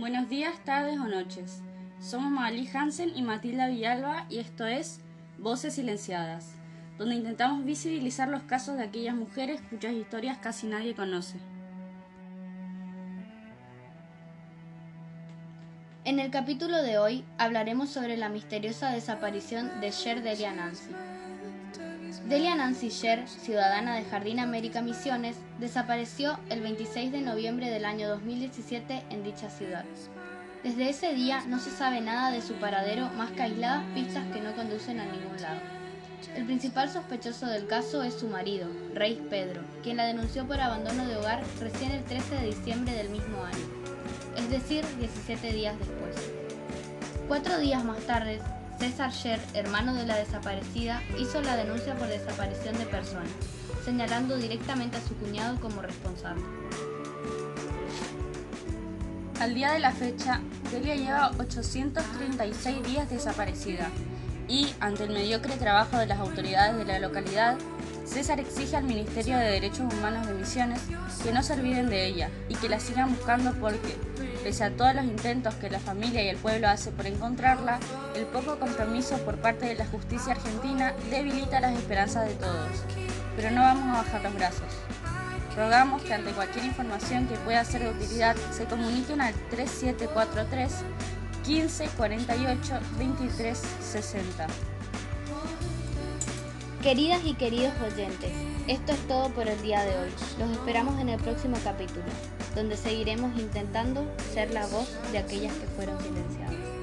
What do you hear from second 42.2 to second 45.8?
de diciembre del mismo año es decir, 17 días